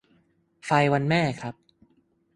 [0.65, 1.55] ไฟวันแม่ครับ